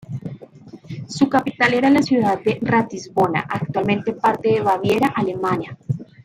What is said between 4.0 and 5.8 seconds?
parte de Baviera, Alemania.